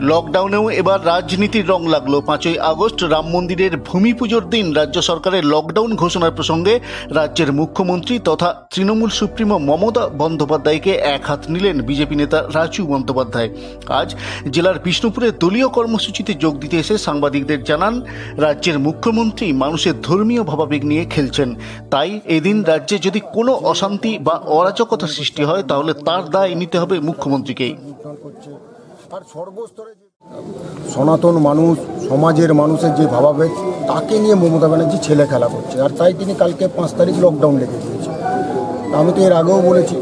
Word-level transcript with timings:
লকডাউনেও 0.00 0.70
এবার 0.70 1.06
রাজনীতির 1.06 1.68
রং 1.68 1.88
লাগল। 1.88 2.20
পাঁচই 2.20 2.58
আগস্ট 2.58 3.04
রাম 3.04 3.26
মন্দিরের 3.28 3.76
ভূমি 3.76 4.12
পুজোর 4.12 4.50
দিন 4.50 4.72
রাজ্য 4.74 5.02
সরকারের 5.02 5.44
লকডাউন 5.46 5.94
ঘোষণার 5.94 6.30
প্রসঙ্গে 6.30 6.80
রাজ্যের 7.10 7.52
মুখ্যমন্ত্রী 7.52 8.18
তথা 8.18 8.54
তৃণমূল 8.74 9.10
সুপ্রিমো 9.10 9.58
মমতা 9.58 10.08
বন্দ্যোপাধ্যায়কে 10.08 10.92
এক 10.92 11.22
হাত 11.24 11.40
নিলেন 11.48 11.82
বিজেপি 11.82 12.16
নেতা 12.16 12.42
রাজু 12.54 12.86
বন্দ্যোপাধ্যায়। 12.86 13.50
আজ 13.88 14.14
জেলার 14.50 14.78
বিষ্ণুপুরে 14.84 15.30
দলীয় 15.40 15.68
কর্মসূচিতে 15.68 16.34
যোগ 16.34 16.58
দিতে 16.58 16.76
এসে 16.76 16.98
সাংবাদিকদের 16.98 17.64
জানান, 17.64 18.00
রাজ্যের 18.36 18.78
মুখ্যমন্ত্রী 18.78 19.52
মানুষের 19.52 20.00
ধর্মীয় 20.02 20.42
ভাবাবেগ 20.42 20.84
নিয়ে 20.84 21.04
খেলছেন। 21.04 21.54
তাই 21.90 22.20
এদিন 22.24 22.62
রাজ্যে 22.62 22.98
যদি 22.98 23.20
কোনো 23.32 23.52
অশান্তি 23.52 24.18
বা 24.18 24.32
অরাজকতা 24.32 25.06
সৃষ্টি 25.06 25.44
হয়, 25.44 25.62
তাহলে 25.62 25.94
তার 25.94 26.30
দায় 26.30 26.54
নিতে 26.54 26.78
হবে 26.78 27.00
মুখ্যমন্ত্রীকেই। 27.00 27.76
আর 29.14 29.22
সর্বস্তরে 29.34 29.92
সনাতন 30.94 31.34
মানুষ 31.48 31.76
সমাজের 32.08 32.54
মানুষের 32.54 32.94
যে 32.94 33.06
ভাবাবেগ 33.06 33.50
তাকে 33.86 34.14
নিয়ে 34.18 34.34
মমতা 34.34 34.68
ব্যানার্জি 34.68 34.98
ছেলে 35.02 35.26
খেলা 35.26 35.48
করছে। 35.48 35.76
আর 35.80 35.90
তাই 35.98 36.12
তিনি 36.12 36.34
কালকে 36.34 36.64
পাঁচ 36.76 36.90
তারিখ 36.98 37.16
লকডাউন 37.24 37.54
লেগে 37.58 37.78
দিয়েছে 37.84 38.10
আমি 38.94 39.12
তো 39.16 39.20
এর 39.26 39.32
আগেও 39.32 39.60
বলেছি 39.60 39.96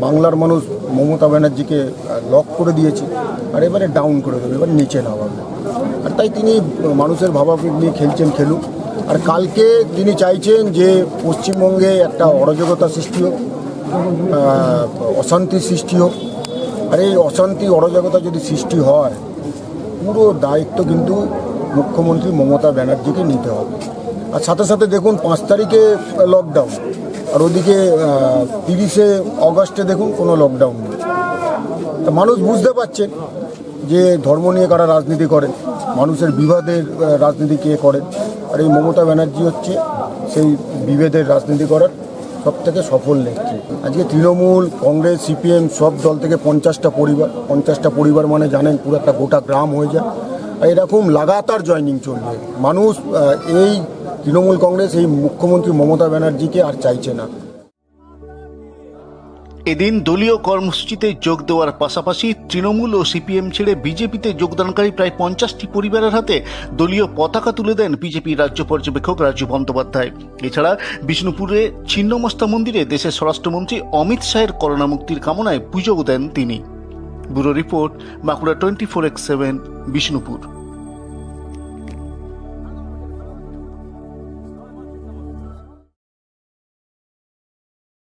বাংলার 0.00 0.36
মানুষ 0.36 0.60
মমতা 0.96 1.28
ব্যানার্জিকে 1.28 1.78
লক 2.30 2.46
করে 2.58 2.72
দিয়েছে 2.72 3.04
আর 3.54 3.62
এবারে 3.62 3.86
ডাউন 3.88 4.20
করে 4.20 4.38
দেবে 4.40 4.54
এবার 4.54 4.68
নিচে 4.68 4.98
নামাবে। 5.02 5.40
আর 6.04 6.12
তাই 6.16 6.28
তিনি 6.28 6.52
মানুষের 6.94 7.30
ভাবাবেগ 7.30 7.72
নিয়ে 7.80 7.92
খেলছেন 7.92 8.30
খেলুক। 8.36 8.62
আর 9.10 9.16
কালকে 9.30 9.66
তিনি 9.96 10.12
চাইছেন 10.14 10.60
যে 10.72 10.88
পশ্চিমবঙ্গে 11.24 11.90
একটা 12.06 12.24
অরাজকতা 12.40 12.88
সৃষ্টি 12.88 13.20
হোক 13.24 13.34
আহ, 13.38 14.84
অশান্তির 15.20 15.60
সৃষ্টি 15.60 15.96
হোক। 15.96 16.12
আর 16.92 16.98
এই 17.06 17.12
অশান্তি 17.28 17.66
অরাজকতা 17.78 18.18
যদি 18.26 18.40
সৃষ্টি 18.48 18.78
হয়, 18.88 19.14
পুরো 20.02 20.24
দায়িত্ব 20.46 20.78
কিন্তু 20.90 21.14
মুখ্যমন্ত্রী 21.76 22.30
মমতা 22.38 22.70
ব্যানার্জিকে 22.76 23.22
নিতে 23.32 23.50
হবে। 23.56 23.74
আর 24.34 24.42
সাথে 24.48 24.64
সাথে 24.70 24.86
দেখুন, 24.94 25.14
পাঁচ 25.24 25.40
তারিখে 25.50 25.82
লকডাউন 26.34 26.72
আর 27.34 27.40
ওদিকে 27.46 27.76
তিরিশে 28.66 29.06
অগস্টে 29.48 29.82
দেখুন 29.90 30.08
কোনো 30.20 30.32
লকডাউন 30.42 30.76
নেই। 30.84 30.98
তা 32.04 32.10
মানুষ 32.20 32.36
বুঝতে 32.48 32.70
পারছেন 32.78 33.08
যে 33.90 34.00
ধর্ম 34.26 34.44
নিয়ে 34.56 34.68
কারা 34.72 34.86
রাজনীতি 34.86 35.26
করেন, 35.34 35.52
মানুষের 36.00 36.30
বিবাদের 36.40 36.82
রাজনীতি 37.24 37.56
কে 37.64 37.72
করেন। 37.84 38.04
আর 38.52 38.58
এই 38.64 38.68
মমতা 38.76 39.02
ব্যানার্জি 39.08 39.42
হচ্ছে 39.48 39.72
সেই 40.32 40.48
বিভেদের 40.88 41.24
রাজনীতি 41.34 41.66
করার 41.72 41.92
সব 42.44 42.54
থেকে 42.64 42.80
সফল 42.90 43.16
নেত্রী। 43.26 43.58
আজকে 43.86 44.02
তৃণমূল, 44.10 44.64
কংগ্রেস, 44.86 45.18
সিপিএম 45.26 45.64
সব 45.80 45.92
দল 46.04 46.16
থেকে 46.22 46.36
পঞ্চাশটা 46.46 46.88
পরিবার 47.00 47.28
পঞ্চাশটা 47.50 47.88
পরিবার 47.98 48.24
মানে 48.34 48.46
জানেন 48.54 48.76
পুরো 48.82 48.94
একটা 49.00 49.12
গোটা 49.20 49.38
গ্রাম 49.48 49.68
হয়ে 49.78 49.92
যায়। 49.94 50.06
এরকম 50.70 51.02
লাগাতার 51.18 51.60
জয়নিং 51.68 51.96
চলবে। 52.06 52.34
মানুষ 52.66 52.92
এই 53.60 53.72
তৃণমূল, 54.22 54.56
কংগ্রেস, 54.66 54.90
এই 55.00 55.06
মুখ্যমন্ত্রী 55.24 55.72
মমতা 55.80 56.06
ব্যানার্জিকে 56.12 56.60
আর 56.68 56.74
চাইছে 56.84 57.12
না। 57.20 57.24
এদিন 59.66 60.00
দলীয় 60.00 60.36
কর্মসূচিতে 60.36 61.14
যোগ 61.20 61.42
দেওয়ার 61.42 61.72
পাশাপাশি 61.72 62.34
তৃণমূল 62.48 62.94
ও 62.94 63.04
সিপিএম 63.04 63.50
ছেড়ে 63.50 63.74
বিজেপিতে 63.74 64.32
যোগদানকারী 64.32 64.90
প্রায় 64.90 65.10
পঞ্চাশটি 65.18 65.66
পরিবারের 65.72 66.10
হাতে 66.10 66.44
দলীয় 66.72 67.06
পতাকা 67.16 67.52
তুলে 67.52 67.74
দেন 67.74 67.96
বিজেপি 67.96 68.34
রাজ্য 68.34 68.64
পর্যবেক্ষক 68.64 69.20
রাজু 69.20 69.46
বন্দ্যোপাধ্যায়। 69.46 70.10
এছাড়া 70.42 70.78
বিষ্ণুপুরে 71.02 71.72
ছিন্নমস্তা 71.88 72.46
মন্দিরে 72.46 72.84
দেশের 72.84 73.10
স্বরাষ্ট্রমন্ত্রী 73.10 73.80
অমিত 73.92 74.22
শাহের 74.22 74.52
করোনা 74.52 74.86
মুক্তির 74.86 75.20
কামনায় 75.20 75.60
পুজো 75.72 76.02
দেন 76.02 76.28
তিনি। 76.28 76.62
Bureau 77.28 77.52
report 77.52 77.92
Bankura 78.24 78.54
twenty 78.54 78.86
four 78.86 79.04
x 79.04 79.26
seven, 79.26 79.58
Bishnupur. 79.86 80.59